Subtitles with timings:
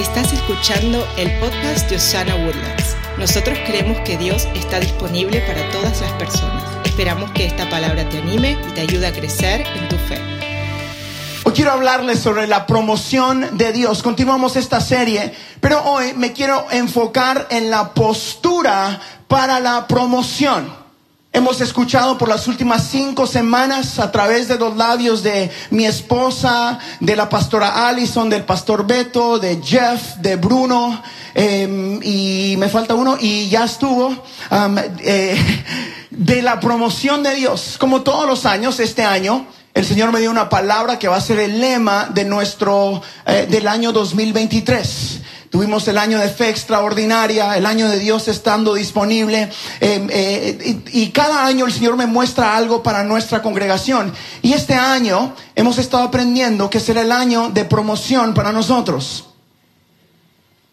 [0.00, 2.96] Estás escuchando el podcast de Osana Woodlands.
[3.18, 6.64] Nosotros creemos que Dios está disponible para todas las personas.
[6.86, 10.18] Esperamos que esta palabra te anime y te ayude a crecer en tu fe.
[11.44, 14.02] Hoy quiero hablarles sobre la promoción de Dios.
[14.02, 18.98] Continuamos esta serie, pero hoy me quiero enfocar en la postura
[19.28, 20.79] para la promoción.
[21.32, 26.80] Hemos escuchado por las últimas cinco semanas a través de los labios de mi esposa,
[26.98, 31.00] de la pastora Allison, del pastor Beto, de Jeff, de Bruno,
[31.34, 34.12] em, y me falta uno, y ya estuvo,
[35.04, 35.38] eh,
[36.10, 37.76] de la promoción de Dios.
[37.78, 41.20] Como todos los años, este año, el Señor me dio una palabra que va a
[41.20, 45.20] ser el lema de nuestro, eh, del año 2023.
[45.50, 49.50] Tuvimos el año de fe extraordinaria, el año de Dios estando disponible.
[49.80, 54.14] Eh, eh, y, cada año el Señor me muestra algo para nuestra congregación.
[54.42, 59.24] Y este año hemos estado aprendiendo que será el año de promoción para nosotros.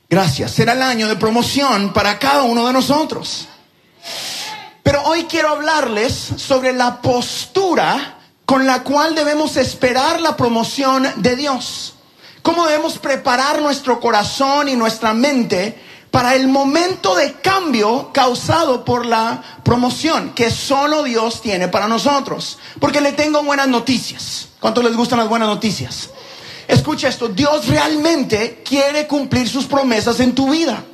[0.08, 0.52] Gracias.
[0.52, 3.48] Será el año de promoción para cada uno de nosotros.
[4.84, 11.36] Pero hoy quiero hablarles sobre la postura con la cual debemos esperar la promoción de
[11.36, 11.97] Dios.
[12.48, 15.78] ¿Cómo debemos preparar nuestro corazón y nuestra mente
[16.10, 22.58] para el momento de cambio causado por la promoción que solo Dios tiene para nosotros?
[22.80, 24.48] Porque le tengo buenas noticias.
[24.62, 26.10] ¿Cuántos les gustan las buenas noticias?
[26.70, 30.86] Escucha esto, Dios realmente quiere cumplir sus promesas en tu vida.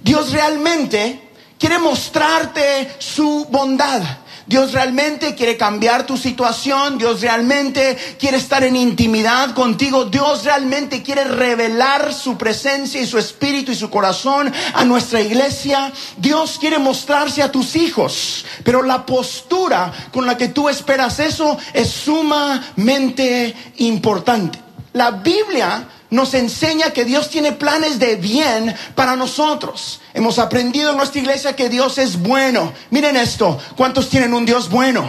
[0.00, 4.00] Dios realmente quiere mostrarte su bondad.
[4.48, 11.02] Dios realmente quiere cambiar tu situación, Dios realmente quiere estar en intimidad contigo, Dios realmente
[11.02, 16.78] quiere revelar su presencia y su espíritu y su corazón a nuestra iglesia, Dios quiere
[16.78, 23.54] mostrarse a tus hijos, pero la postura con la que tú esperas eso es sumamente
[23.76, 24.58] importante.
[24.94, 30.00] La Biblia nos enseña que Dios tiene planes de bien para nosotros.
[30.14, 32.72] Hemos aprendido en nuestra iglesia que Dios es bueno.
[32.90, 35.08] Miren esto, ¿cuántos tienen un Dios bueno?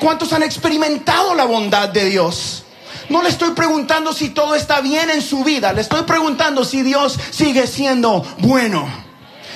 [0.00, 2.64] ¿Cuántos han experimentado la bondad de Dios?
[3.08, 6.82] No le estoy preguntando si todo está bien en su vida, le estoy preguntando si
[6.82, 8.86] Dios sigue siendo bueno.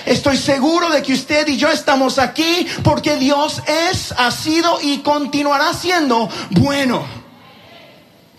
[0.04, 4.98] Estoy seguro de que usted y yo estamos aquí porque Dios es, ha sido y
[4.98, 7.21] continuará siendo bueno.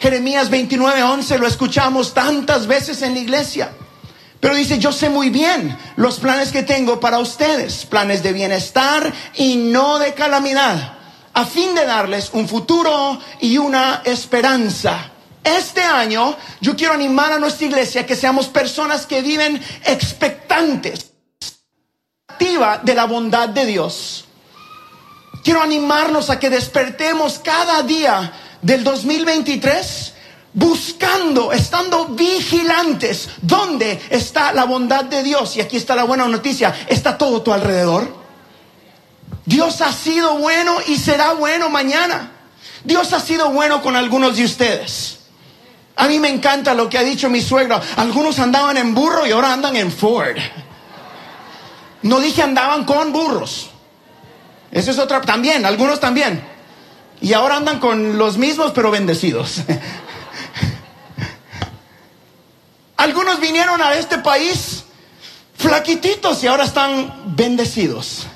[0.04, 3.72] Jeremías 29:11 lo escuchamos tantas veces en la iglesia.
[4.42, 9.14] Pero dice, yo sé muy bien los planes que tengo para ustedes, planes de bienestar
[9.36, 10.98] y no de calamidad,
[11.34, 15.10] a fin de darles un futuro y una esperanza.
[15.42, 21.12] Este año yo quiero animar a nuestra iglesia que seamos personas que viven expectantes,
[22.84, 24.26] de la bondad de Dios.
[25.46, 30.14] Quiero animarnos a que despertemos cada día del 2023
[30.54, 33.30] buscando, estando vigilantes.
[33.42, 35.56] ¿Dónde está la bondad de Dios?
[35.58, 36.74] Y aquí está la buena noticia.
[36.88, 38.24] Está todo tu alrededor.
[39.46, 42.32] Dios ha sido bueno y será bueno mañana.
[42.84, 45.20] Dios ha sido bueno con algunos de ustedes.
[45.96, 47.80] A mí me encanta lo que ha dicho mi suegro.
[47.98, 50.38] Algunos andaban en burro y ahora andan en Ford.
[52.02, 53.70] No dije andaban con burros.
[54.72, 55.22] Eso es otra.
[55.22, 56.53] También, algunos también.
[57.24, 59.62] Y ahora andan con los mismos pero bendecidos.
[62.98, 64.84] Algunos vinieron a este país
[65.56, 68.28] flaquititos y ahora están bendecidos.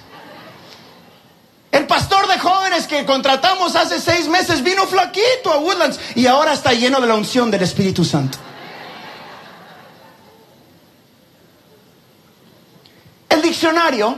[1.69, 6.53] El pastor de jóvenes que contratamos hace seis meses vino flaquito a Woodlands y ahora
[6.53, 8.37] está lleno de la unción del Espíritu Santo.
[13.27, 14.17] El diccionario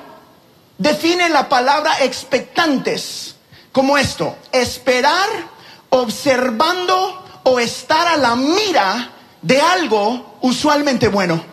[0.77, 3.33] define la palabra expectantes
[3.71, 5.27] como esto, esperar
[5.89, 11.43] observando o estar a la mira de algo usualmente bueno.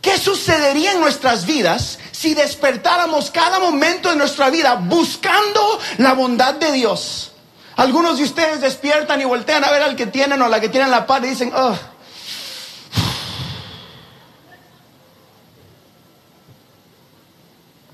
[0.00, 6.54] ¿Qué sucedería en nuestras vidas si despertáramos cada momento de nuestra vida buscando la bondad
[6.54, 7.32] de Dios?
[7.76, 10.68] Algunos de ustedes despiertan y voltean a ver al que tienen o a la que
[10.68, 11.76] tienen la paz y dicen, oh,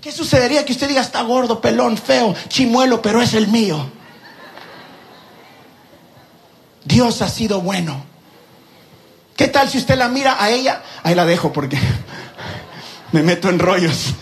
[0.05, 3.91] ¿Qué sucedería que usted diga, está gordo, pelón, feo, chimuelo, pero es el mío?
[6.85, 8.05] Dios ha sido bueno.
[9.35, 10.83] ¿Qué tal si usted la mira a ella?
[11.03, 11.79] Ahí la dejo porque
[13.13, 14.13] me meto en rollos.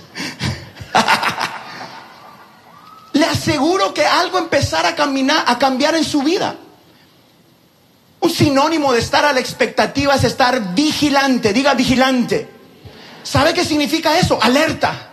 [3.14, 6.54] Le aseguro que algo empezará a caminar, a cambiar en su vida.
[8.20, 11.52] Un sinónimo de estar a la expectativa es estar vigilante.
[11.52, 12.48] Diga vigilante.
[13.24, 14.38] ¿Sabe qué significa eso?
[14.40, 15.08] Alerta.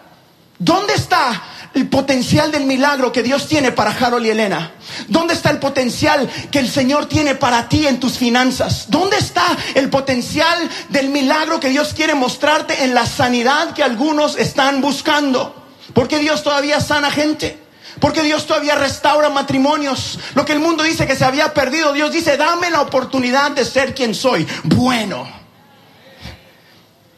[0.59, 1.41] ¿Dónde está
[1.73, 4.73] el potencial del milagro que Dios tiene para Harold y Elena?
[5.07, 8.87] ¿Dónde está el potencial que el Señor tiene para ti en tus finanzas?
[8.89, 9.45] ¿Dónde está
[9.75, 15.55] el potencial del milagro que Dios quiere mostrarte en la sanidad que algunos están buscando?
[15.93, 17.57] Porque Dios todavía sana gente.
[18.01, 20.19] Porque Dios todavía restaura matrimonios.
[20.35, 23.63] Lo que el mundo dice que se había perdido, Dios dice, dame la oportunidad de
[23.63, 24.45] ser quien soy.
[24.63, 25.38] Bueno.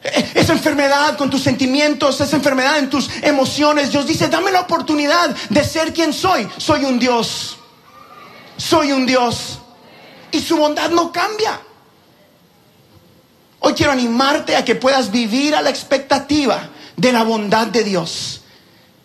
[0.02, 5.34] Esa enfermedad con tus sentimientos, esa enfermedad en tus emociones, Dios dice, dame la oportunidad
[5.48, 6.48] de ser quien soy.
[6.56, 7.56] Soy un Dios.
[8.56, 9.58] Soy un Dios.
[10.32, 11.60] Y su bondad no cambia.
[13.60, 18.41] Hoy quiero animarte a que puedas vivir a la expectativa de la bondad de Dios.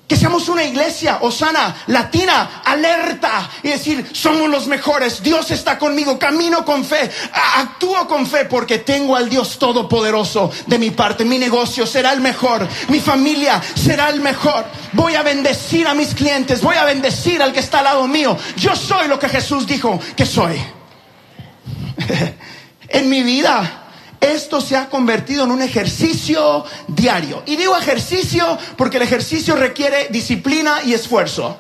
[0.08, 6.18] Que seamos una iglesia, Osana, latina, alerta y decir, somos los mejores, Dios está conmigo,
[6.18, 7.12] camino con fe,
[7.58, 11.26] actúo con fe porque tengo al Dios Todopoderoso de mi parte.
[11.26, 14.66] Mi negocio será el mejor, mi familia será el mejor.
[14.94, 18.38] Voy a bendecir a mis clientes, voy a bendecir al que está al lado mío.
[18.56, 20.58] Yo soy lo que Jesús dijo que soy.
[22.90, 23.87] en mi vida
[24.20, 27.44] esto se ha convertido en un ejercicio diario.
[27.46, 31.58] Y digo ejercicio porque el ejercicio requiere disciplina y esfuerzo.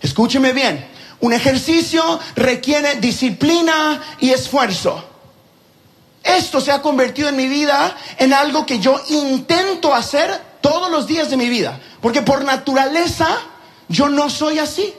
[0.00, 0.86] Escúcheme bien,
[1.20, 5.02] un ejercicio requiere disciplina y esfuerzo.
[6.22, 11.06] Esto se ha convertido en mi vida en algo que yo intento hacer todos los
[11.06, 11.78] días de mi vida.
[12.00, 13.28] Porque por naturaleza
[13.88, 14.94] yo no soy así.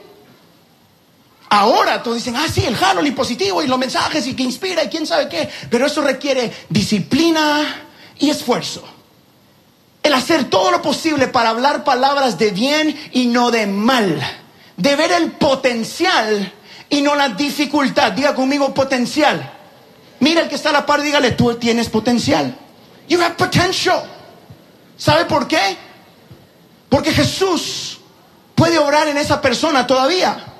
[1.48, 4.84] Ahora todos dicen, ah, sí, el Harold y positivo y los mensajes y que inspira
[4.84, 5.48] y quién sabe qué.
[5.70, 7.84] Pero eso requiere disciplina
[8.18, 8.82] y esfuerzo.
[10.02, 14.20] El hacer todo lo posible para hablar palabras de bien y no de mal.
[14.76, 16.52] De ver el potencial
[16.88, 18.12] y no la dificultad.
[18.12, 19.52] Diga conmigo potencial.
[20.20, 22.56] Mira el que está a la par, dígale, tú tienes potencial.
[23.08, 24.02] You have potential.
[24.96, 25.76] ¿Sabe por qué?
[26.88, 28.00] Porque Jesús
[28.54, 30.55] puede obrar en esa persona todavía.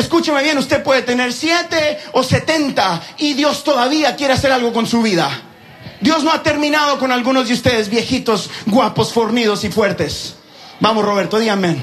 [0.00, 4.86] Escúcheme bien, usted puede tener siete o setenta y Dios todavía quiere hacer algo con
[4.86, 5.28] su vida.
[6.00, 10.36] Dios no ha terminado con algunos de ustedes viejitos, guapos, fornidos y fuertes.
[10.80, 11.76] Vamos, Roberto, díganme.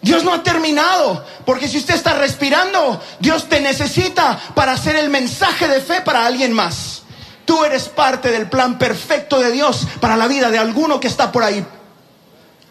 [0.00, 5.10] Dios no ha terminado, porque si usted está respirando, Dios te necesita para hacer el
[5.10, 7.02] mensaje de fe para alguien más.
[7.44, 11.30] Tú eres parte del plan perfecto de Dios para la vida de alguno que está
[11.30, 11.66] por ahí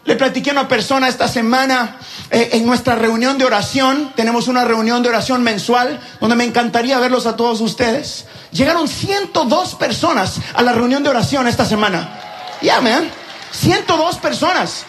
[0.04, 1.98] le platiqué a una persona esta semana
[2.30, 4.12] eh, en nuestra reunión de oración.
[4.14, 8.26] Tenemos una reunión de oración mensual donde me encantaría verlos a todos ustedes.
[8.52, 12.20] Llegaron 102 personas a la reunión de oración esta semana.
[12.60, 13.10] Ya, yeah, man.
[13.52, 14.84] 102 personas.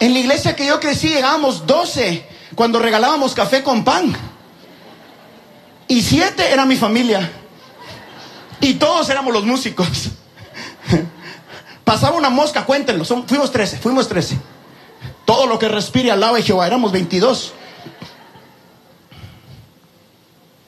[0.00, 4.16] En la iglesia que yo crecí llegábamos 12 cuando regalábamos café con pan.
[5.86, 7.30] Y 7 era mi familia.
[8.60, 10.10] Y todos éramos los músicos.
[11.88, 13.02] Pasaba una mosca, cuéntenlo.
[13.02, 14.38] fuimos 13, fuimos 13.
[15.24, 17.54] Todo lo que respire al lado Jehová, éramos 22.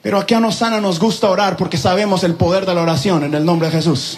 [0.01, 3.35] Pero aquí a Nosana nos gusta orar porque sabemos el poder de la oración en
[3.35, 4.17] el nombre de Jesús.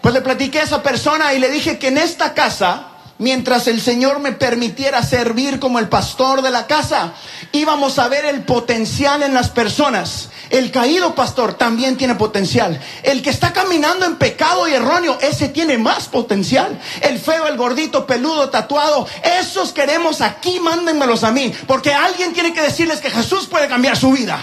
[0.00, 3.80] Pues le platiqué a esa persona y le dije que en esta casa mientras el
[3.80, 7.14] Señor me permitiera servir como el pastor de la casa,
[7.52, 10.30] íbamos a ver el potencial en las personas.
[10.50, 12.80] El caído pastor también tiene potencial.
[13.02, 16.80] El que está caminando en pecado y erróneo, ese tiene más potencial.
[17.02, 19.06] El feo, el gordito, peludo, tatuado,
[19.38, 23.96] esos queremos aquí, mándenmelos a mí, porque alguien tiene que decirles que Jesús puede cambiar
[23.96, 24.40] su vida.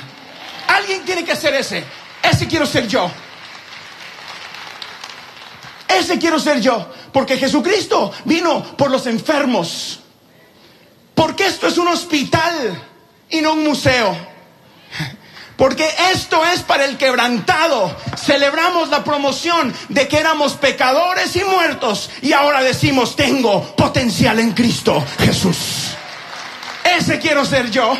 [0.68, 1.84] Alguien tiene que ser ese.
[2.22, 3.10] Ese quiero ser yo.
[5.88, 6.88] Ese quiero ser yo.
[7.12, 10.00] Porque Jesucristo vino por los enfermos.
[11.13, 12.82] Porque esto es un hospital
[13.30, 14.15] y no un museo.
[15.58, 17.96] Porque esto es para el quebrantado.
[18.18, 22.10] Celebramos la promoción de que éramos pecadores y muertos.
[22.22, 25.92] Y ahora decimos, tengo potencial en Cristo Jesús.
[26.84, 27.98] Ese quiero ser yo.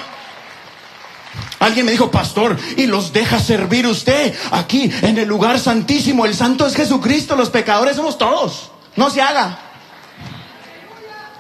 [1.60, 6.26] Alguien me dijo, pastor, y los deja servir usted aquí en el lugar santísimo.
[6.26, 8.72] El santo es Jesucristo, los pecadores somos todos.
[8.96, 9.60] No se haga.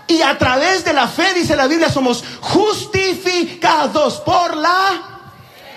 [0.07, 5.21] Y a través de la fe, dice la Biblia, somos justificados por la,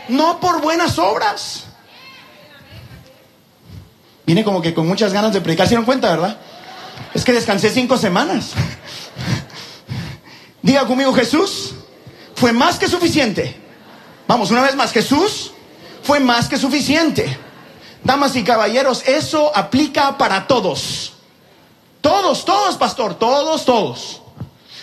[0.09, 1.65] no por buenas obras.
[4.27, 6.39] Viene como que con muchas ganas de predicar, ¿se dieron cuenta, verdad?
[7.15, 8.53] Es que descansé cinco semanas.
[10.63, 11.73] Diga conmigo, Jesús
[12.35, 13.68] fue más que suficiente
[14.29, 15.53] Vamos, una vez más, Jesús
[16.03, 17.37] fue más que suficiente.
[18.05, 21.15] Damas y caballeros, eso aplica para todos.
[22.03, 24.21] Todos, todos, pastor, todos, todos.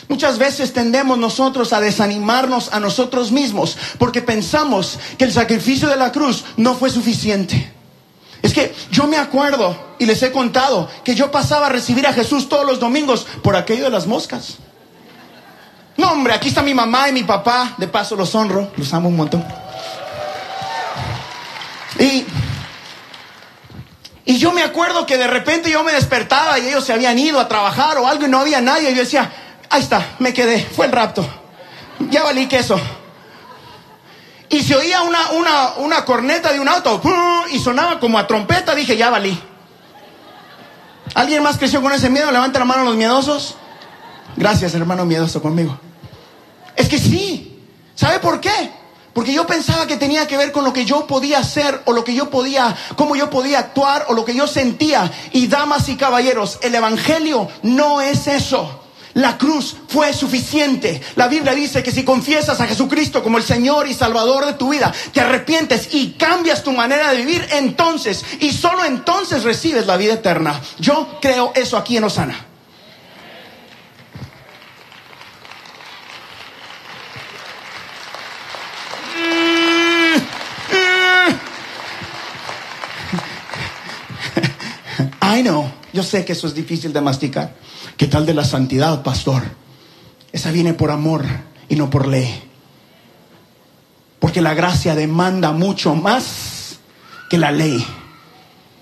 [0.07, 5.95] Muchas veces tendemos nosotros a desanimarnos a nosotros mismos porque pensamos que el sacrificio de
[5.95, 7.71] la cruz no fue suficiente.
[8.41, 12.13] Es que yo me acuerdo y les he contado que yo pasaba a recibir a
[12.13, 14.57] Jesús todos los domingos por aquello de las moscas.
[15.97, 17.73] No, hombre, aquí está mi mamá y mi papá.
[17.77, 19.45] De paso los honro, los amo un montón.
[21.99, 22.25] Y,
[24.25, 27.39] y yo me acuerdo que de repente yo me despertaba y ellos se habían ido
[27.39, 28.91] a trabajar o algo y no había nadie.
[28.91, 29.31] Y yo decía,
[29.69, 31.25] ahí está, me quedé, fue el rapto.
[32.09, 32.79] Ya valí queso.
[34.49, 37.01] Y se oía una, una, una corneta de un auto
[37.51, 38.75] y sonaba como a trompeta.
[38.75, 39.41] Dije, ya valí.
[41.13, 42.31] ¿Alguien más creció con ese miedo?
[42.31, 43.55] Levanta la mano los miedosos.
[44.37, 45.77] Gracias, hermano miedoso conmigo.
[46.75, 47.59] Es que sí.
[47.95, 48.71] ¿Sabe por qué?
[49.13, 52.03] Porque yo pensaba que tenía que ver con lo que yo podía hacer o lo
[52.03, 55.09] que yo podía, cómo yo podía actuar o lo que yo sentía.
[55.31, 58.81] Y damas y caballeros, el Evangelio no es eso.
[59.13, 61.01] La cruz fue suficiente.
[61.15, 64.71] La Biblia dice que si confiesas a Jesucristo como el Señor y Salvador de tu
[64.71, 69.95] vida, te arrepientes y cambias tu manera de vivir, entonces y solo entonces recibes la
[69.95, 70.59] vida eterna.
[70.77, 72.45] Yo creo eso aquí en Osana.
[85.25, 87.55] I know, yo sé que eso es difícil de masticar.
[87.97, 89.41] ¿Qué tal de la santidad, pastor?
[90.31, 91.25] Esa viene por amor
[91.67, 92.43] y no por ley.
[94.19, 96.77] Porque la gracia demanda mucho más
[97.29, 97.83] que la ley.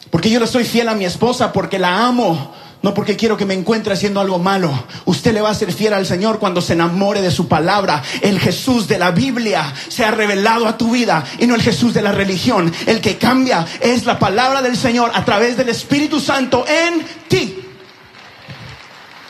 [0.10, 2.54] Porque yo le soy fiel a mi esposa porque la amo,
[2.84, 4.70] no porque quiero que me encuentre haciendo algo malo.
[5.06, 8.04] Usted le va a ser fiel al Señor cuando se enamore de su palabra.
[8.22, 11.94] El Jesús de la Biblia se ha revelado a tu vida y no el Jesús
[11.94, 12.74] de la religión.
[12.86, 17.58] El que cambia es la palabra del Señor a través del Espíritu Santo en ti.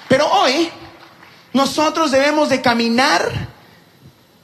[0.07, 0.69] Pero hoy
[1.53, 3.49] nosotros debemos de caminar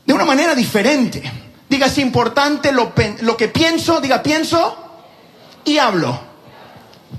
[0.06, 1.24] de una manera diferente.
[1.68, 4.78] Diga, es importante lo, lo que pienso, diga, pienso
[5.66, 6.20] y hablo.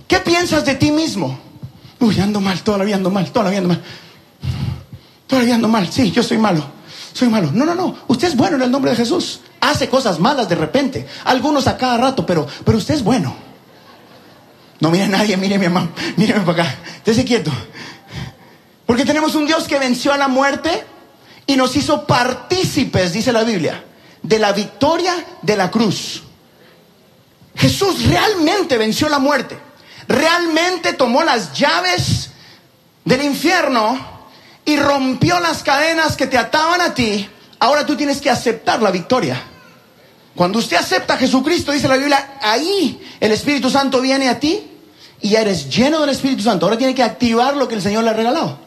[0.07, 1.50] ¿Qué piensas de ti mismo?
[2.01, 3.83] Uy, ando mal, todavía ando mal, todavía ando mal.
[5.27, 6.65] Todavía ando mal, sí, yo soy malo,
[7.13, 7.51] soy malo.
[7.53, 9.41] No, no, no, usted es bueno en el nombre de Jesús.
[9.61, 13.37] Hace cosas malas de repente, algunos a cada rato, pero, pero usted es bueno.
[14.81, 17.53] No mire a nadie, mire a mi mamá, míreme para acá, estése quieto.
[18.87, 20.85] Porque tenemos un Dios que venció a la muerte
[21.47, 23.85] y nos hizo partícipes, dice la Biblia,
[24.23, 26.23] de la victoria de la cruz.
[27.55, 29.70] Jesús realmente venció la muerte
[30.11, 32.31] realmente tomó las llaves
[33.05, 33.97] del infierno
[34.65, 37.29] y rompió las cadenas que te ataban a ti,
[37.61, 39.41] ahora tú tienes que aceptar la victoria.
[40.35, 44.67] Cuando usted acepta a Jesucristo, dice la Biblia, ahí el Espíritu Santo viene a ti
[45.21, 46.67] y ya eres lleno del Espíritu Santo.
[46.67, 48.59] Ahora tiene que activar lo que el Señor le ha regalado.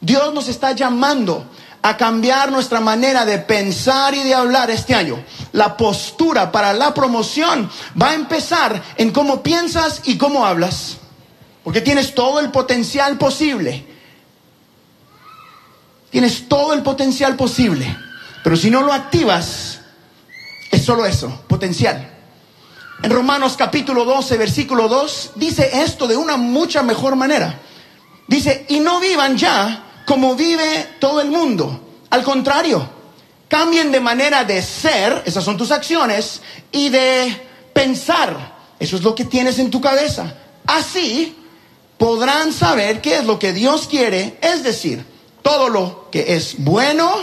[0.00, 1.44] Dios nos está llamando
[1.82, 5.22] a cambiar nuestra manera de pensar y de hablar este año.
[5.52, 7.70] La postura para la promoción
[8.00, 10.98] va a empezar en cómo piensas y cómo hablas.
[11.62, 13.86] Porque tienes todo el potencial posible.
[16.10, 17.96] Tienes todo el potencial posible.
[18.42, 19.80] Pero si no lo activas,
[20.70, 22.14] es solo eso, potencial.
[23.02, 27.60] En Romanos capítulo 12, versículo 2, dice esto de una mucha mejor manera.
[28.26, 31.78] Dice, y no vivan ya como vive todo el mundo.
[32.08, 32.88] Al contrario,
[33.46, 36.40] cambien de manera de ser, esas son tus acciones,
[36.72, 40.32] y de pensar, eso es lo que tienes en tu cabeza.
[40.66, 41.36] Así
[41.98, 45.04] podrán saber qué es lo que Dios quiere, es decir,
[45.42, 47.14] todo lo que es bueno,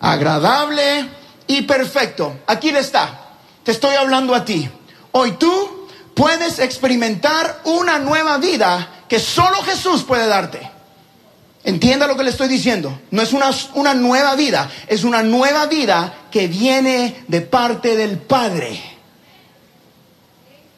[0.00, 1.10] agradable
[1.46, 2.38] y perfecto.
[2.46, 4.70] Aquí está, te estoy hablando a ti.
[5.12, 10.71] Hoy tú puedes experimentar una nueva vida que solo Jesús puede darte.
[11.64, 13.00] Entienda lo que le estoy diciendo.
[13.10, 18.18] No es una, una, nueva vida, es una nueva vida que viene de parte del
[18.18, 18.80] Padre.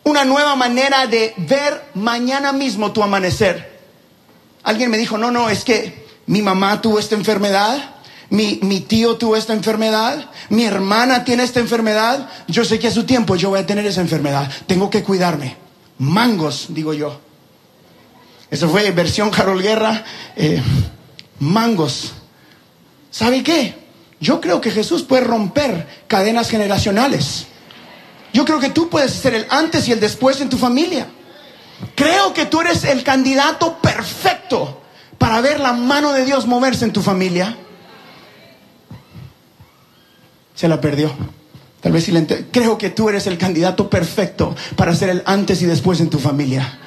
[0.04, 3.80] Una nueva manera de ver mañana mismo tu amanecer.
[4.62, 7.94] Alguien me dijo, no, no, es que mi mamá tuvo esta enfermedad,
[8.28, 12.90] mi, mi tío tuvo esta enfermedad, mi hermana tiene esta enfermedad, yo sé que a
[12.90, 15.56] su tiempo yo voy a tener esa enfermedad, tengo que cuidarme.
[15.98, 17.20] Mangos, digo yo.
[18.50, 20.04] Eso fue versión Carol Guerra,
[20.36, 20.62] eh,
[21.38, 22.12] mangos.
[23.10, 23.74] ¿Sabe qué?
[24.20, 27.46] Yo creo que Jesús puede romper cadenas generacionales.
[28.32, 31.06] Yo creo que tú puedes ser el antes y el después en tu familia.
[31.94, 34.82] Creo que tú eres el candidato perfecto
[35.18, 37.56] para ver la mano de Dios moverse en tu familia.
[40.54, 41.12] Se la perdió.
[41.80, 45.60] Tal vez si le creo que tú eres el candidato perfecto para ser el antes
[45.62, 46.78] y después en tu familia.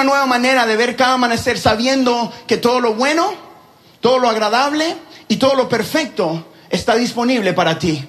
[0.00, 3.34] Una nueva manera de ver cada amanecer sabiendo que todo lo bueno
[4.00, 4.96] Todo lo agradable
[5.28, 8.02] y todo lo perfecto está disponible para ti.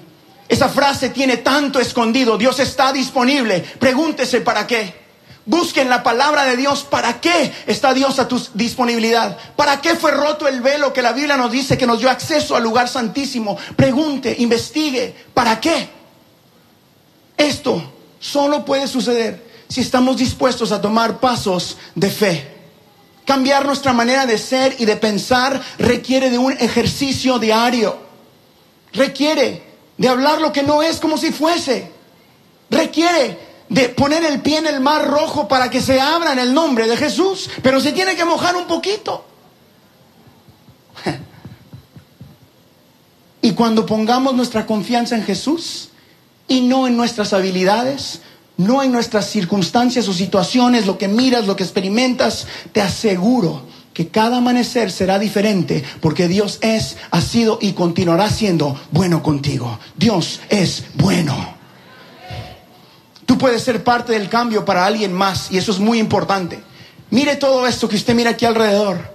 [0.48, 2.38] Esa frase tiene tanto escondido.
[2.38, 3.60] Dios está disponible.
[3.78, 4.94] Pregúntese para qué.
[5.44, 6.82] Busquen la palabra de Dios.
[6.82, 9.36] ¿Para qué está Dios a tu disponibilidad?
[9.54, 12.56] ¿Para qué fue roto el velo que la Biblia nos dice que nos dio acceso
[12.56, 13.58] al lugar santísimo?
[13.76, 15.14] Pregunte, investigue.
[15.34, 15.90] ¿Para qué?
[17.36, 22.46] Esto solo puede suceder si estamos dispuestos a tomar pasos de fe.
[23.24, 27.96] Cambiar nuestra manera de ser y de pensar requiere de un ejercicio diario.
[28.92, 29.62] Requiere
[29.96, 31.90] de hablar lo que no es como si fuese.
[32.68, 33.38] Requiere
[33.70, 36.86] de poner el pie en el mar rojo para que se abra en el nombre
[36.86, 39.24] de Jesús, pero se tiene que mojar un poquito.
[43.44, 45.88] Y cuando pongamos nuestra confianza en Jesús
[46.46, 48.20] y no en nuestras habilidades,
[48.64, 54.08] no en nuestras circunstancias o situaciones, lo que miras, lo que experimentas, te aseguro que
[54.08, 59.78] cada amanecer será diferente porque Dios es, ha sido y continuará siendo bueno contigo.
[59.96, 61.54] Dios es bueno.
[63.26, 66.62] Tú puedes ser parte del cambio para alguien más y eso es muy importante.
[67.10, 69.12] Mire todo esto que usted mira aquí alrededor.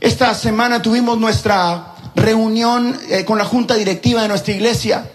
[0.00, 5.10] Esta semana tuvimos nuestra reunión eh, con la junta directiva de nuestra iglesia.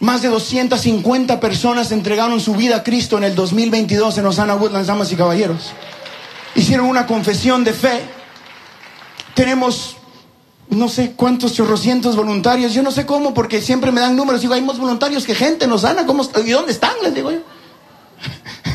[0.00, 4.86] Más de 250 personas entregaron su vida a Cristo en el 2022 en Osana Woodlands,
[4.86, 5.72] damas y caballeros.
[6.54, 8.02] Hicieron una confesión de fe.
[9.34, 9.96] Tenemos
[10.70, 12.74] no sé cuántos chorrocientos voluntarios.
[12.74, 14.40] Yo no sé cómo, porque siempre me dan números.
[14.40, 16.06] Digo, hay más voluntarios que gente, nos dan.
[16.06, 16.94] ¿Cómo, ¿Y dónde están?
[17.02, 17.40] Les digo yo.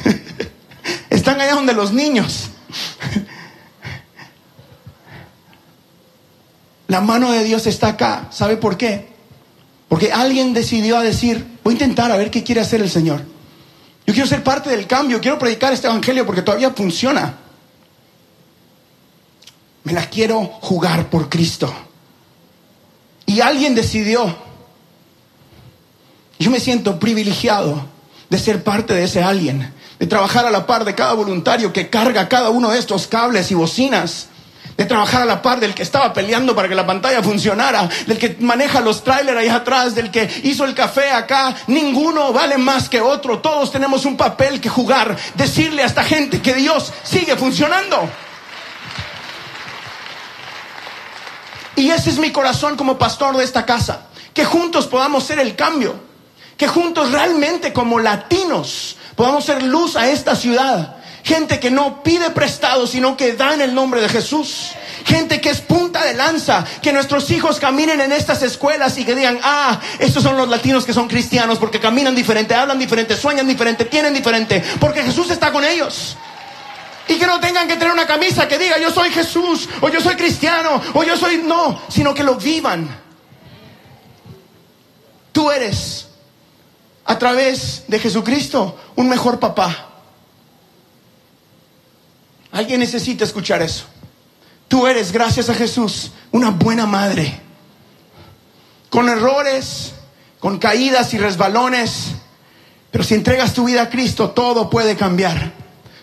[1.09, 2.49] están allá donde los niños.
[6.87, 8.27] La mano de Dios está acá.
[8.29, 9.12] ¿Sabe por qué?
[9.93, 13.21] Porque alguien decidió a decir, voy a intentar a ver qué quiere hacer el Señor.
[14.07, 17.37] Yo quiero ser parte del cambio, quiero predicar este evangelio porque todavía funciona.
[19.83, 21.71] Me la quiero jugar por Cristo.
[23.27, 24.35] Y alguien decidió.
[26.39, 27.85] Yo me siento privilegiado
[28.31, 31.91] de ser parte de ese alguien, de trabajar a la par de cada voluntario que
[31.91, 34.29] carga cada uno de estos cables y bocinas
[34.77, 38.17] de trabajar a la par del que estaba peleando para que la pantalla funcionara, del
[38.17, 41.55] que maneja los trailers ahí atrás, del que hizo el café acá.
[41.67, 43.39] Ninguno vale más que otro.
[43.39, 45.15] Todos tenemos un papel que jugar.
[45.35, 48.09] Decirle a esta gente que Dios sigue funcionando.
[51.75, 54.07] Y ese es mi corazón como pastor de esta casa.
[54.33, 55.95] Que juntos podamos ser el cambio.
[56.57, 60.97] Que juntos realmente como latinos podamos ser luz a esta ciudad.
[61.23, 64.71] Gente que no pide prestado, sino que da en el nombre de Jesús.
[65.05, 69.15] Gente que es punta de lanza, que nuestros hijos caminen en estas escuelas y que
[69.15, 73.47] digan, ah, estos son los latinos que son cristianos porque caminan diferente, hablan diferente, sueñan
[73.47, 76.17] diferente, tienen diferente, porque Jesús está con ellos.
[77.07, 80.01] Y que no tengan que tener una camisa que diga yo soy Jesús, o yo
[80.01, 83.01] soy cristiano, o yo soy no, sino que lo vivan.
[85.31, 86.07] Tú eres,
[87.05, 89.92] a través de Jesucristo, un mejor papá.
[92.53, 93.85] Alguien necesita escuchar eso.
[94.67, 97.41] Tú eres, gracias a Jesús, una buena madre.
[98.91, 99.93] Con errores,
[100.39, 102.11] con caídas y resbalones.
[102.91, 105.51] Pero si entregas tu vida a Cristo, todo puede cambiar.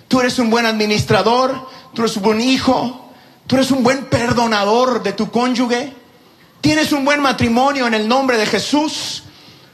[0.09, 3.13] Tú eres un buen administrador, tú eres un buen hijo,
[3.47, 5.95] tú eres un buen perdonador de tu cónyuge,
[6.61, 9.23] tienes un buen matrimonio en el nombre de Jesús.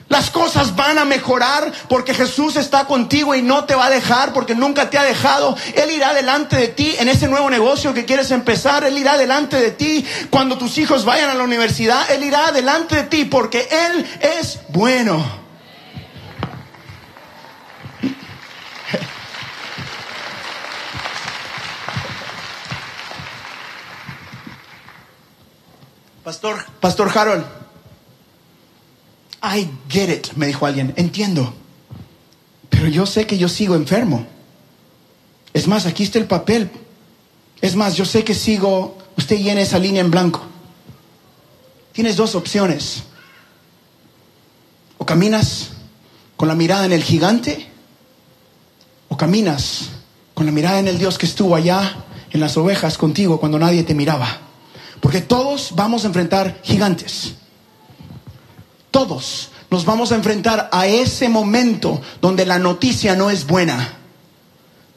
[0.08, 4.32] Las cosas van a mejorar porque Jesús está contigo y no te va a dejar
[4.32, 5.56] porque nunca te ha dejado.
[5.74, 8.84] Él irá delante de ti en ese nuevo negocio que quieres empezar.
[8.84, 12.08] Él irá delante de ti cuando tus hijos vayan a la universidad.
[12.10, 15.46] Él irá delante de ti porque Él es bueno.
[26.22, 27.44] Pastor, Pastor Harold,
[29.46, 31.54] I get it, me dijo alguien, entiendo,
[32.68, 34.26] pero yo sé que yo sigo enfermo.
[35.52, 36.70] Es más, aquí está el papel.
[37.60, 40.42] Es más, yo sé que sigo, usted llena esa línea en blanco.
[41.92, 43.04] Tienes dos opciones.
[44.98, 45.70] O caminas
[46.36, 47.66] con la mirada en el gigante,
[49.08, 49.90] o caminas
[50.34, 53.84] con la mirada en el Dios que estuvo allá en las ovejas contigo cuando nadie
[53.84, 54.40] te miraba.
[55.00, 57.36] Porque todos vamos a enfrentar gigantes.
[58.96, 63.98] Todos nos vamos a enfrentar a ese momento donde la noticia no es buena.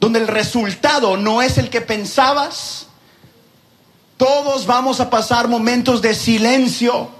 [0.00, 2.86] Donde el resultado no es el que pensabas.
[4.16, 7.10] Todos vamos a pasar momentos de silencio.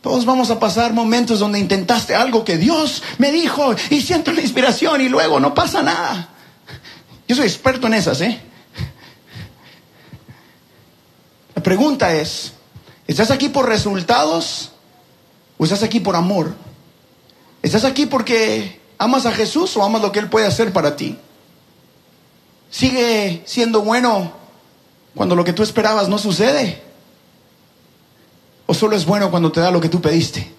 [0.00, 4.40] Todos vamos a pasar momentos donde intentaste algo que Dios me dijo y siento la
[4.40, 6.30] inspiración y luego no pasa nada.
[7.28, 8.40] Yo soy experto en esas, ¿eh?
[11.54, 12.52] La pregunta es,
[13.06, 14.72] ¿estás aquí por resultados
[15.58, 16.54] o estás aquí por amor?
[17.62, 21.18] ¿Estás aquí porque amas a Jesús o amas lo que Él puede hacer para ti?
[22.70, 24.32] ¿Sigue siendo bueno
[25.14, 26.82] cuando lo que tú esperabas no sucede?
[28.66, 30.52] ¿O solo es bueno cuando te da lo que tú pediste?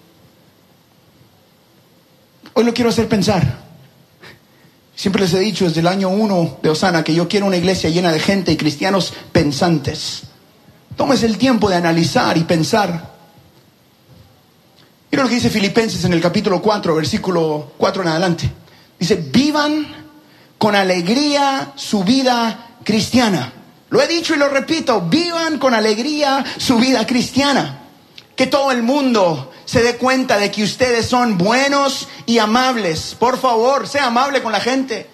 [2.54, 3.68] Hoy lo quiero hacer pensar.
[4.96, 7.88] Siempre les he dicho desde el año uno de Osana que yo quiero una iglesia
[7.88, 10.22] llena de gente y cristianos pensantes.
[10.98, 13.14] Tómese el tiempo de analizar y pensar.
[15.12, 18.50] Mira lo que dice Filipenses en el capítulo 4, versículo 4 en adelante.
[18.98, 19.86] Dice, vivan
[20.58, 23.52] con alegría su vida cristiana.
[23.90, 27.78] Lo he dicho y lo repito, vivan con alegría su vida cristiana.
[28.34, 33.14] Que todo el mundo se dé cuenta de que ustedes son buenos y amables.
[33.16, 35.08] Por favor, sea amable con la gente.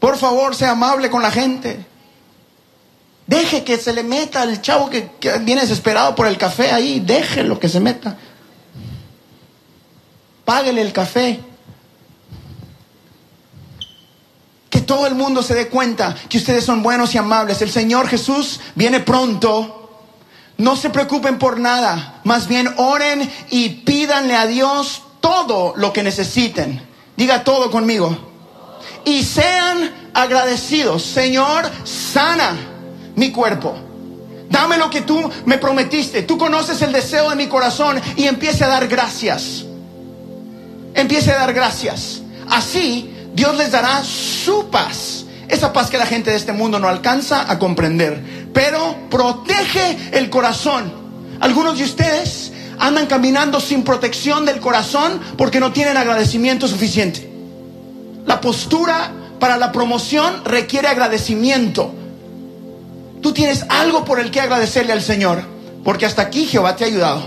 [0.00, 1.92] Por favor, sea amable con la gente.
[3.26, 5.10] Deje que se le meta el chavo que,
[5.40, 7.00] viene desesperado por el café ahí.
[7.00, 8.16] Déjelo que se meta.
[10.44, 11.40] Páguele el café.
[14.68, 17.62] Que todo el mundo se dé cuenta que ustedes son buenos y amables.
[17.62, 19.80] El Señor Jesús viene pronto.
[20.58, 26.02] No se preocupen por nada, más bien oren y pídanle a Dios todo lo que
[26.02, 26.80] necesiten.
[27.16, 28.16] Diga todo conmigo.
[29.04, 31.02] Y sean agradecidos.
[31.02, 32.73] Señor, sana
[33.16, 33.74] mi cuerpo.
[34.48, 36.22] Dame lo que tú me prometiste.
[36.22, 39.64] Tú conoces el deseo de mi corazón y empiece a dar gracias.
[40.94, 42.22] Empiece a dar gracias.
[42.50, 45.24] Así Dios les dará su paz.
[45.48, 50.30] Esa paz que la gente de este mundo no alcanza a comprender pero protege el
[50.30, 50.90] corazón.
[51.40, 57.28] Algunos de ustedes andan caminando sin protección del corazón porque no tienen agradecimiento suficiente.
[58.24, 61.92] La postura para la promoción requiere agradecimiento.
[63.24, 65.42] Tú tienes algo por el que agradecerle al Señor,
[65.82, 67.22] porque hasta aquí Jehová te ha ayudado.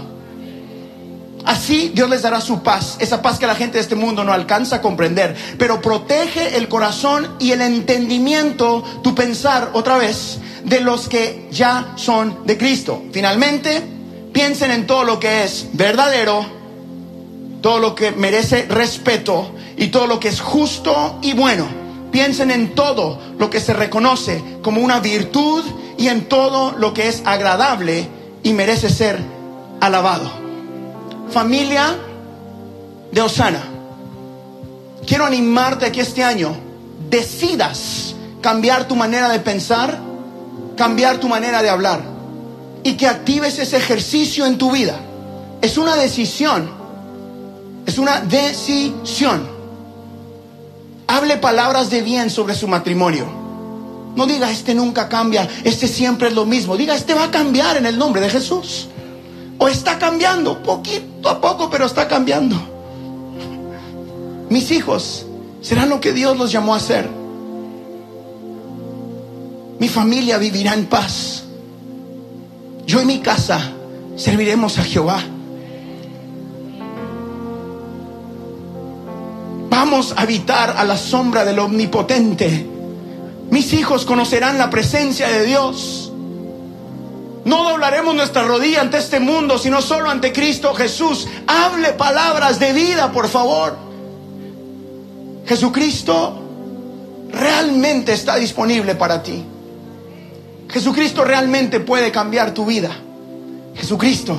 [1.44, 4.32] Así Dios les dará su paz, esa paz que la gente de este mundo no
[4.32, 5.36] alcanza a comprender.
[5.58, 11.94] Pero protege el corazón y el entendimiento, tu pensar otra vez, de los que ya
[11.96, 13.02] son de Cristo.
[13.12, 13.82] Finalmente,
[14.32, 16.46] piensen en todo lo que es verdadero,
[17.60, 21.88] todo lo que merece respeto y todo lo que es justo y bueno.
[22.12, 25.64] Piensen en todo lo que se reconoce como una virtud
[25.98, 28.08] y en todo lo que es agradable
[28.44, 29.20] y merece ser
[29.80, 30.30] alabado.
[31.32, 31.96] Familia
[33.12, 33.64] de Osana,
[35.06, 36.56] quiero animarte a que este año
[37.10, 40.08] decidas cambiar tu manera de pensar
[40.78, 42.00] cambiar tu manera de hablar
[42.84, 44.98] y que actives ese ejercicio en tu vida.
[45.62, 46.70] Es una decisión.
[47.86, 49.46] Es una decisión.
[51.08, 53.26] Hable palabras de bien sobre su matrimonio.
[54.18, 56.76] No diga, este nunca cambia, este siempre es lo mismo.
[56.76, 58.88] Diga, este va a cambiar en el nombre de Jesús.
[59.60, 62.58] O está cambiando, poquito a poco, pero está cambiando.
[64.50, 65.28] Mis hijos
[65.62, 67.08] serán lo que Dios los llamó a ser.
[69.78, 71.44] Mi familia vivirá en paz.
[72.88, 73.72] Yo y mi casa
[74.16, 75.22] serviremos a Jehová.
[79.70, 82.77] Vamos a habitar a la sombra del Omnipotente.
[83.50, 86.12] Mis hijos conocerán la presencia de Dios.
[87.46, 91.28] No doblaremos nuestra rodilla ante este mundo, sino solo ante Cristo Jesús.
[91.48, 93.78] Hable palabras de vida, por favor.
[95.46, 96.42] Jesucristo
[97.32, 99.46] realmente está disponible para ti.
[100.70, 102.92] Jesucristo realmente puede cambiar tu vida.
[103.76, 104.38] Jesucristo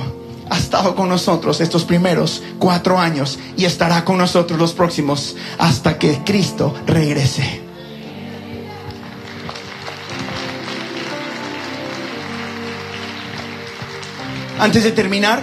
[0.49, 5.97] ha estado con nosotros estos primeros cuatro años y estará con nosotros los próximos hasta
[5.97, 7.68] que Cristo regrese.
[14.59, 15.41] Antes de terminar,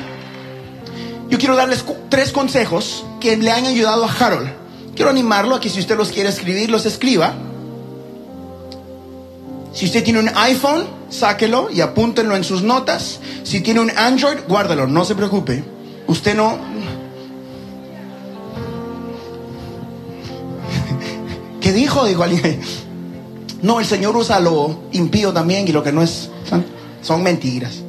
[1.28, 4.48] yo quiero darles tres consejos que le han ayudado a Harold.
[4.94, 7.34] Quiero animarlo a que si usted los quiere escribir, los escriba
[9.76, 13.20] si usted tiene un iPhone, sáquelo y apúntenlo en sus notas.
[13.44, 15.62] Si tiene un Android, guárdalo, no se preocupe.
[16.06, 16.56] Usted no...
[21.60, 22.06] ¿Qué dijo?
[22.06, 22.58] Dijo alguien.
[23.60, 26.30] No, el Señor usa lo impío también y lo que no es
[27.02, 27.82] son mentiras.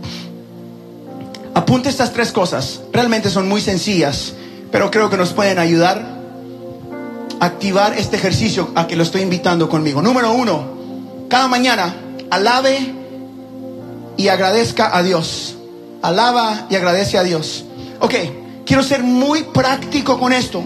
[1.57, 2.81] Apunte estas tres cosas.
[2.93, 4.33] Realmente son muy sencillas,
[4.71, 5.99] pero creo que nos pueden ayudar
[7.39, 9.99] a activar este ejercicio a que lo estoy invitando conmigo.
[10.03, 11.95] Número uno, cada mañana
[12.29, 12.93] alabe
[14.17, 15.55] y agradezca a Dios.
[16.03, 17.65] Alaba y agradece a Dios.
[18.01, 18.13] Ok,
[18.63, 20.63] quiero ser muy práctico con esto.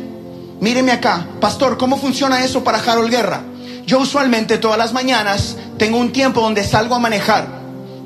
[0.60, 3.44] Míreme acá, pastor, ¿cómo funciona eso para Harold Guerra?
[3.86, 7.48] Yo usualmente todas las mañanas tengo un tiempo donde salgo a manejar.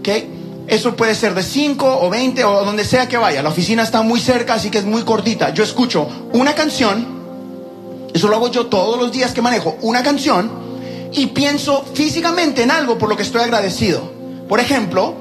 [0.01, 0.34] ¿Ok?
[0.67, 3.43] Eso puede ser de 5 o 20 o donde sea que vaya.
[3.43, 5.53] La oficina está muy cerca, así que es muy cortita.
[5.53, 7.05] Yo escucho una canción,
[8.13, 10.49] eso lo hago yo todos los días que manejo, una canción,
[11.11, 14.11] y pienso físicamente en algo por lo que estoy agradecido.
[14.49, 15.13] Por ejemplo,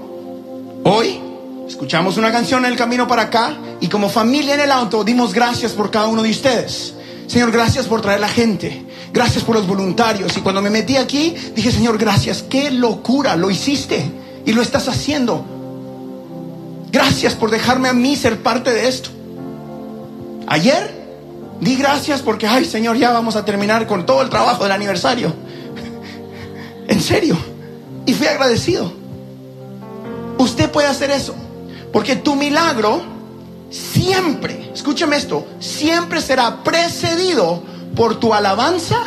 [0.85, 1.20] hoy
[1.68, 5.35] escuchamos una canción en el camino para acá y como familia en el auto dimos
[5.35, 6.94] gracias por cada uno de ustedes.
[7.26, 8.85] Señor, gracias por traer la gente.
[9.12, 10.37] Gracias por los voluntarios.
[10.37, 12.42] Y cuando me metí aquí, dije, Señor, gracias.
[12.42, 15.44] Qué locura, lo hiciste y lo estás haciendo.
[16.90, 19.11] Gracias por dejarme a mí ser parte de esto.
[20.46, 21.04] Ayer
[21.61, 25.33] di gracias porque, ay Señor, ya vamos a terminar con todo el trabajo del aniversario.
[26.88, 27.37] en serio.
[28.07, 28.92] Y fui agradecido.
[30.38, 31.35] Usted puede hacer eso.
[31.92, 33.02] Porque tu milagro
[33.70, 37.62] siempre, escúchame esto, siempre será precedido
[37.96, 38.98] por tu alabanza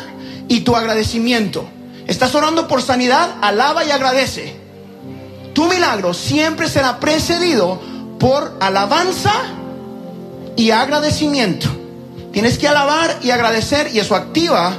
[0.48, 1.66] y tu agradecimiento.
[2.08, 4.57] Estás orando por sanidad, alaba y agradece.
[5.58, 7.82] Tu milagro siempre será precedido
[8.20, 9.34] por alabanza
[10.56, 11.68] y agradecimiento.
[12.32, 14.78] Tienes que alabar y agradecer y eso activa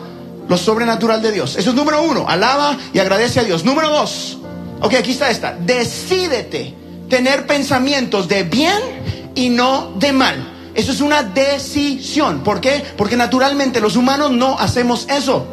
[0.49, 1.57] lo sobrenatural de Dios.
[1.57, 3.65] Eso es número uno, alaba y agradece a Dios.
[3.65, 4.39] Número dos,
[4.81, 6.77] ok, aquí está esta, decídete
[7.11, 10.71] tener pensamientos de bien y no de mal.
[10.77, 12.45] Eso es una decisión.
[12.45, 12.85] ¿Por qué?
[12.97, 15.45] Porque naturalmente los humanos no hacemos eso.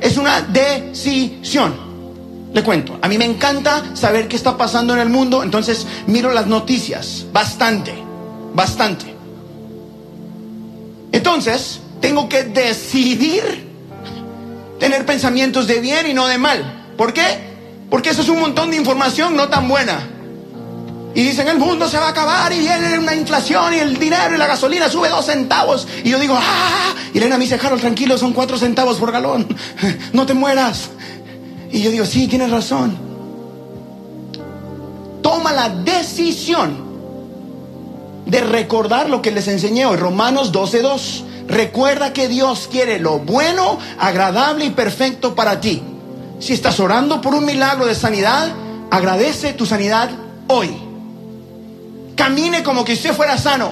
[0.00, 1.87] Es una decisión.
[2.52, 6.32] Le cuento, a mí me encanta saber qué está pasando en el mundo, entonces miro
[6.32, 7.94] las noticias, bastante,
[8.54, 9.14] bastante.
[11.12, 13.68] Entonces, tengo que decidir
[14.78, 16.92] tener pensamientos de bien y no de mal.
[16.96, 17.48] ¿Por qué?
[17.90, 20.08] Porque eso es un montón de información no tan buena.
[21.14, 24.34] Y dicen, el mundo se va a acabar y viene una inflación y el dinero
[24.34, 25.88] y la gasolina sube dos centavos.
[26.04, 29.48] Y yo digo, ah, y Elena me dice, Harold, tranquilo, son cuatro centavos por galón.
[30.12, 30.90] No te mueras.
[31.70, 32.96] Y yo digo, sí, tienes razón.
[35.22, 36.88] Toma la decisión
[38.26, 41.24] de recordar lo que les enseñé hoy, Romanos 12.2.
[41.48, 45.82] Recuerda que Dios quiere lo bueno, agradable y perfecto para ti.
[46.40, 48.52] Si estás orando por un milagro de sanidad,
[48.90, 50.10] agradece tu sanidad
[50.46, 50.70] hoy.
[52.16, 53.70] Camine como que usted fuera sano.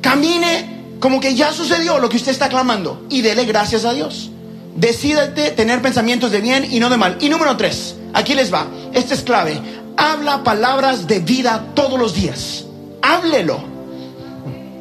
[0.00, 4.31] Camine como que ya sucedió lo que usted está clamando y dele gracias a Dios.
[4.74, 7.18] Decídete tener pensamientos de bien y no de mal.
[7.20, 8.66] Y número tres, aquí les va.
[8.92, 9.60] Este es clave.
[9.96, 12.64] Habla palabras de vida todos los días.
[13.02, 13.62] Háblelo.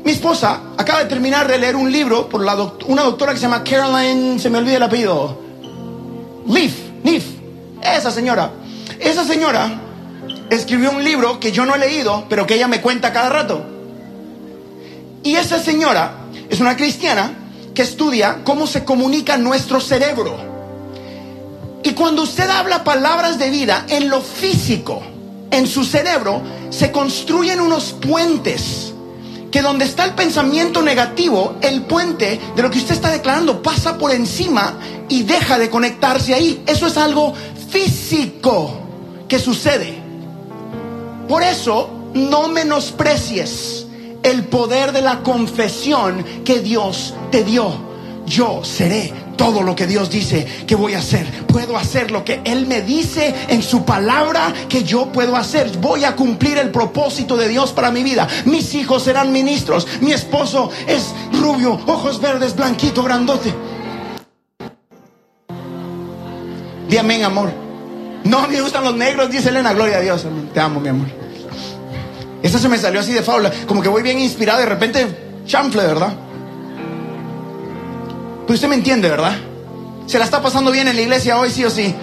[0.03, 2.55] Mi esposa acaba de terminar de leer un libro por la
[2.87, 5.37] una doctora que se llama Caroline, se me olvida el apellido.
[6.47, 6.73] Leaf,
[7.03, 7.23] Leaf.
[7.83, 8.51] Esa señora.
[8.99, 9.79] Esa señora
[10.49, 13.63] escribió un libro que yo no he leído, pero que ella me cuenta cada rato.
[15.23, 16.13] Y esa señora
[16.49, 17.40] es una cristiana
[17.81, 20.37] estudia cómo se comunica nuestro cerebro.
[21.83, 25.01] Y cuando usted habla palabras de vida en lo físico,
[25.49, 28.93] en su cerebro, se construyen unos puentes
[29.51, 33.97] que donde está el pensamiento negativo, el puente de lo que usted está declarando pasa
[33.97, 36.63] por encima y deja de conectarse ahí.
[36.65, 37.33] Eso es algo
[37.69, 38.79] físico
[39.27, 40.01] que sucede.
[41.27, 43.87] Por eso, no menosprecies
[44.23, 47.89] el poder de la confesión que Dios te dio.
[48.25, 51.45] Yo seré todo lo que Dios dice que voy a hacer.
[51.47, 55.77] Puedo hacer lo que Él me dice en su palabra que yo puedo hacer.
[55.79, 58.27] Voy a cumplir el propósito de Dios para mi vida.
[58.45, 59.87] Mis hijos serán ministros.
[60.01, 63.53] Mi esposo es rubio, ojos verdes, blanquito, grandote.
[67.01, 67.51] Amén, amor.
[68.23, 69.73] No me gustan los negros, dice Elena.
[69.73, 70.23] Gloria a Dios.
[70.53, 71.07] Te amo, mi amor.
[72.43, 73.51] Esa se me salió así de fábula.
[73.67, 75.07] Como que voy bien inspirado y de repente,
[75.45, 76.13] chanfle, ¿verdad?
[78.47, 79.37] Pues usted me entiende, ¿verdad?
[80.07, 81.93] Se la está pasando bien en la iglesia hoy, sí o sí.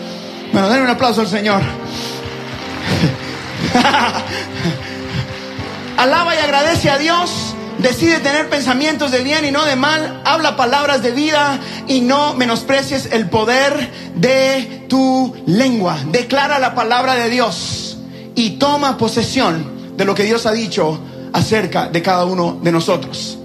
[0.53, 1.61] Bueno, denle un aplauso al Señor.
[5.97, 7.55] Alaba y agradece a Dios.
[7.79, 10.23] Decide tener pensamientos de bien y no de mal.
[10.25, 15.99] Habla palabras de vida y no menosprecies el poder de tu lengua.
[16.11, 17.99] Declara la palabra de Dios
[18.35, 20.97] y toma posesión de lo que Dios ha dicho
[21.33, 23.37] acerca de cada uno de nosotros.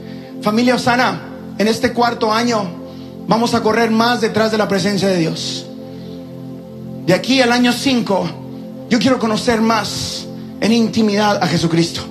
[0.43, 1.19] Familia Osana,
[1.57, 2.63] en este cuarto año
[3.27, 5.65] vamos a correr más detrás de la presencia de Dios.
[7.07, 8.29] De aquí al año 5,
[8.87, 10.27] yo quiero conocer más
[10.61, 12.01] en intimidad a Jesucristo.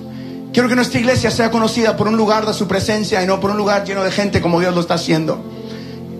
[0.51, 3.51] Quiero que nuestra iglesia sea conocida por un lugar de su presencia y no por
[3.51, 5.41] un lugar lleno de gente como Dios lo está haciendo.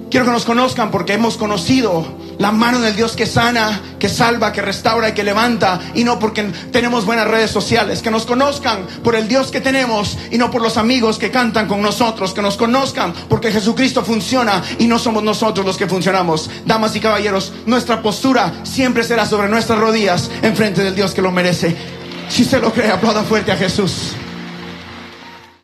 [0.09, 2.05] Quiero que nos conozcan porque hemos conocido
[2.39, 5.79] La mano del Dios que sana, que salva, que restaura y que levanta.
[5.93, 8.01] Y no porque tenemos buenas redes sociales.
[8.01, 11.67] Que nos conozcan por el Dios que tenemos y no por los amigos que cantan
[11.67, 12.33] con nosotros.
[12.33, 16.49] Que nos conozcan porque Jesucristo funciona y no somos nosotros los que funcionamos.
[16.65, 21.21] Damas y caballeros, nuestra postura siempre será sobre nuestras rodillas en frente del Dios que
[21.21, 21.75] lo merece.
[22.29, 24.13] Si usted lo cree, aplauda fuerte a Jesús.